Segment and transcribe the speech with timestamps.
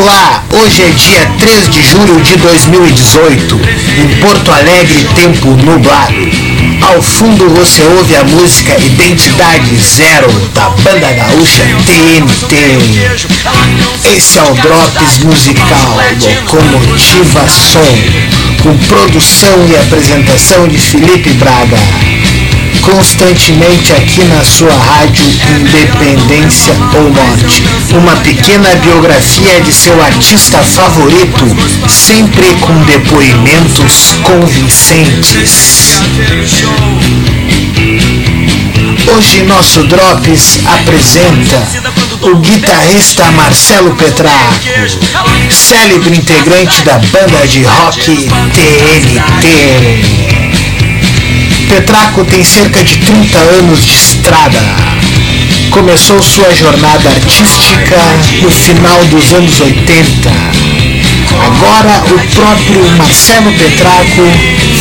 [0.00, 3.60] Olá, hoje é dia 3 de julho de 2018.
[3.98, 6.14] Em Porto Alegre, tempo nublado.
[6.80, 12.78] Ao fundo você ouve a música Identidade Zero da banda gaúcha TNT.
[14.16, 15.98] Esse é o Drops Musical
[16.46, 21.76] Locomotiva Som, com produção e apresentação de Felipe Braga
[22.82, 25.24] constantemente aqui na sua rádio
[25.60, 27.62] Independência ou Norte.
[27.92, 31.44] Uma pequena biografia de seu artista favorito,
[31.88, 36.00] sempre com depoimentos convincentes.
[39.16, 41.66] Hoje nosso Drops apresenta
[42.22, 44.54] o guitarrista Marcelo Petraco,
[45.50, 50.39] célebre integrante da banda de rock TNT.
[51.70, 54.58] Petraco tem cerca de 30 anos de estrada.
[55.70, 57.96] Começou sua jornada artística
[58.42, 60.30] no final dos anos 80.
[61.46, 64.22] Agora o próprio Marcelo Petraco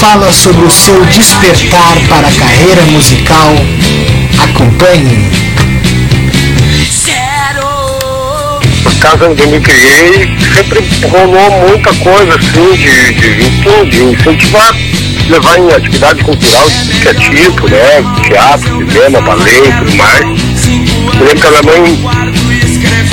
[0.00, 3.54] fala sobre o seu despertar para a carreira musical.
[4.38, 5.30] Acompanhe.
[9.00, 14.74] casa onde eu me criei, sempre rolou muita coisa assim de, de, de incentivar
[15.28, 16.66] levar em atividade cultural
[17.02, 18.02] que é tipo, né?
[18.24, 20.24] Teatro, cinema, ballet e tudo mais.
[21.18, 21.98] Eu lembro que a minha mãe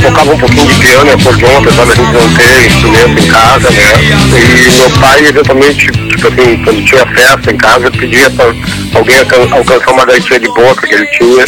[0.02, 3.70] tocava um pouquinho de piano e acordeon, apesar da gente não ter instrumento em casa,
[3.72, 3.94] né?
[4.38, 8.54] E meu pai, eventualmente, tipo assim, quando tinha festa em casa, pedia para
[8.98, 11.46] alguém alcançar uma gaitinha de boca que ele tinha.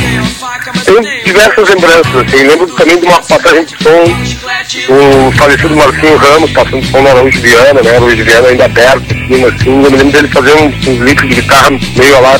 [0.85, 2.43] Tem diversas lembranças, assim.
[2.47, 7.41] Lembro também de uma passagem de som, o falecido Marcinho Ramos passando som na Araújo
[7.41, 7.89] Viana, né?
[7.95, 9.83] Araújo Viana ainda aberto, assim, assim.
[9.83, 12.39] Eu me lembro dele fazer uns licks de guitarra meio lá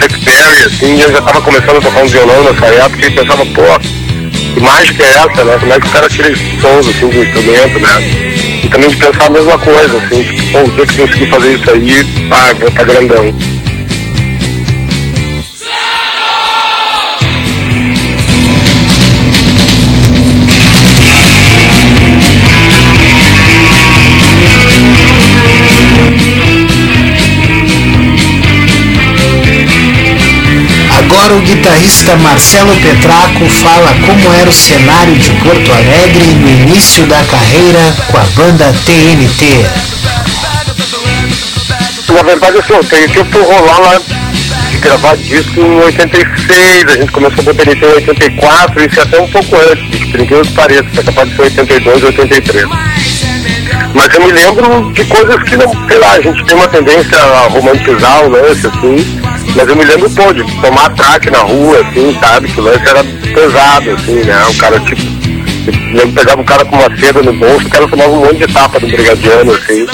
[0.00, 3.46] Chuck Berry, assim, eu já estava começando a tocar um violão nessa época e pensava,
[3.46, 3.62] pô,
[4.54, 5.58] que mágica é essa, né?
[5.58, 8.00] Como é que o cara tira esses sons assim do instrumento, né?
[8.64, 11.54] E também de pensar a mesma coisa, assim, tipo, pô, o dia que conseguir fazer
[11.54, 12.02] isso aí,
[12.58, 13.34] vou estar grandão.
[31.50, 37.80] Guitarrista Marcelo Petraco fala como era o cenário de Porto Alegre no início da carreira
[38.08, 39.66] com a banda TNT.
[42.12, 44.00] Na verdade, assim, o TNT foi rolar lá
[44.70, 49.02] de gravar disco em 86, a gente começou com o TNT em 84, isso é
[49.02, 52.64] até um pouco antes, por incrível que pareça, é capaz de ser 82, 83.
[53.92, 57.18] Mas eu me lembro de coisas que não, sei lá, a gente tem uma tendência
[57.18, 59.19] a romantizar o lance, assim.
[59.56, 62.48] Mas eu me lembro, pô, de tomar ataque na rua, assim, sabe?
[62.48, 64.46] Que o lance era pesado, assim, né?
[64.48, 65.02] O cara, tipo,
[65.94, 68.52] eu pegava o cara com uma seda no bolso, o cara tomava um monte de
[68.52, 69.86] tapa do brigadiano, assim.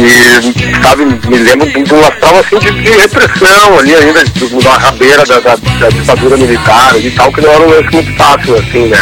[0.00, 5.26] E, sabe, me lembro de uma prova assim de, de, repressão ali ainda, uma rabeira
[5.26, 8.86] da, da, da, ditadura militar e tal, que não era um lance muito fácil, assim,
[8.86, 8.98] né?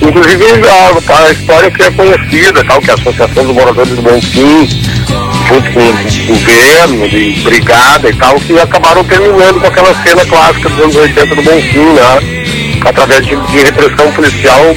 [0.00, 4.00] Inclusive a, a história que é conhecida, tal, que é a Associação dos Moradores do
[4.00, 4.68] Bonfim,
[5.52, 10.68] junto com o governo, de brigada e tal, que acabaram terminando com aquela cena clássica
[10.70, 12.80] dos anos 80 do Bonfim, né?
[12.84, 14.74] Através de, de repressão policial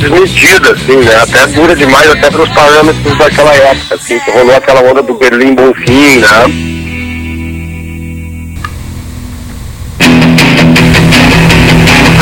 [0.00, 1.16] desmedida, assim, né?
[1.16, 5.14] Até dura demais até para os parâmetros daquela época, assim, que rolou aquela onda do
[5.14, 6.73] Berlim Bonfim, né?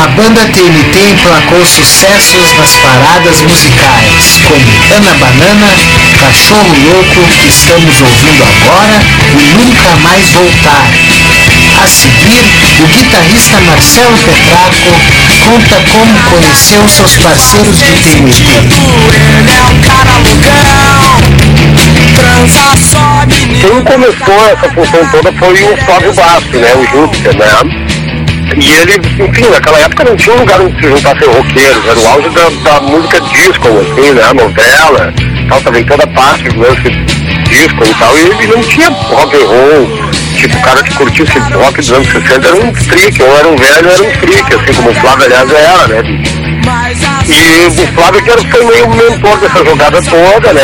[0.03, 5.69] A banda TNT emplacou sucessos nas paradas musicais, como Ana Banana,
[6.19, 9.01] Cachorro Louco, que estamos ouvindo agora,
[9.31, 10.91] e Nunca Mais Voltar.
[11.81, 12.45] A seguir,
[12.83, 14.91] o guitarrista Marcelo Petraco
[15.45, 18.43] conta como conheceu seus parceiros de TNT.
[23.61, 26.75] Quem começou essa função toda foi o Flávio Bastos, né?
[26.75, 27.92] O Júpiter, né?
[28.57, 28.97] E ele,
[29.29, 32.71] enfim, naquela época não tinha um lugar onde se juntassem roqueiros, era o auge da,
[32.71, 34.33] da música disco, assim, né?
[34.35, 35.15] Novela,
[35.49, 36.91] tal, tava em toda parte do lance
[37.49, 41.39] disco e tal, e ele não tinha rock and roll, tipo, o cara que curtisse
[41.39, 44.73] rock dos anos 60 era um freak, ou era um velho, era um freak, assim
[44.75, 46.23] como o Flávio, aliás, era, né?
[47.29, 50.63] E o Flávio que era, foi meio mentor dessa jogada toda, né?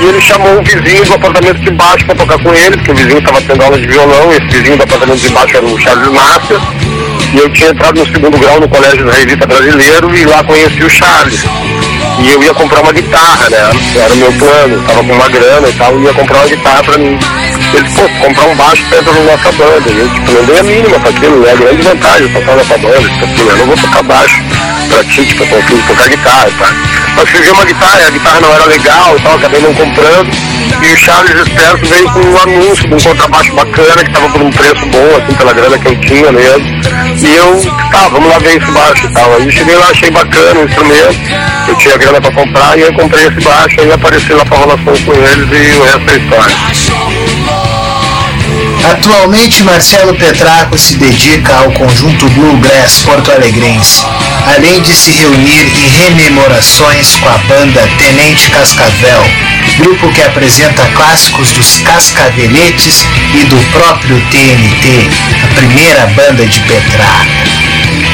[0.00, 2.94] E ele chamou um vizinho do apartamento de baixo para tocar com ele, porque o
[2.94, 6.08] vizinho estava tendo aula de violão, esse vizinho do apartamento de baixo era o Charles
[6.08, 6.79] Massa.
[7.32, 10.90] E eu tinha entrado no segundo grau no Colégio Israelita Brasileiro e lá conheci o
[10.90, 11.44] Charles.
[12.18, 13.70] E eu ia comprar uma guitarra, né?
[13.96, 16.98] Era o meu plano, tava com uma grana e tal, ia comprar uma guitarra pra
[16.98, 17.18] mim.
[17.72, 19.90] Ele, pô, comprar um baixo dentro da nossa banda.
[19.90, 21.54] E eu, tipo, não dei a mínima pra aquilo, né?
[21.56, 23.00] Grande vantagem, tocar nessa banda.
[23.00, 24.49] Tipo assim, eu não vou tocar baixo
[24.90, 26.74] pra ti, tipo, eu consigo tocar guitarra, tá?
[27.16, 30.30] Nós fizemos uma guitarra, a guitarra não era legal e tal, acabei não comprando.
[30.82, 34.42] E o Charles Esperto veio com um anúncio de um contrabaixo bacana, que tava por
[34.42, 36.80] um preço bom, assim, pela grana que eu tinha mesmo.
[37.22, 37.60] E eu,
[37.90, 39.34] tá, vamos lá ver esse baixo e tal.
[39.34, 41.20] Aí cheguei lá, achei bacana o instrumento,
[41.68, 44.94] eu tinha grana pra comprar, e eu comprei esse baixo, aí apareci lá pra rolação
[45.04, 47.59] com eles e o resto é história.
[48.84, 54.04] Atualmente, Marcelo Petraco se dedica ao conjunto Bluegrass porto-alegrense,
[54.56, 59.24] além de se reunir em rememorações com a banda Tenente Cascavel,
[59.78, 63.04] grupo que apresenta clássicos dos Cascaveletes
[63.34, 65.08] e do próprio TNT,
[65.44, 67.30] a primeira banda de Petraco.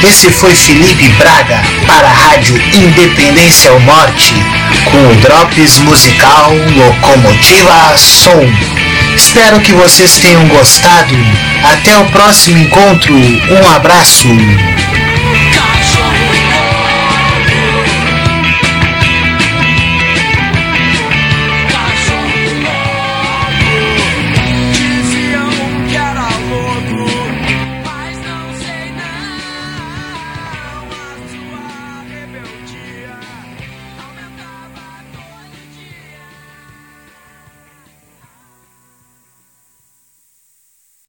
[0.03, 4.33] Esse foi Felipe Braga para a Rádio Independência ao Norte,
[4.85, 8.76] com o Drops musical Locomotiva Som.
[9.17, 11.15] Espero que vocês tenham gostado.
[11.63, 13.15] Até o próximo encontro.
[13.15, 14.27] Um abraço.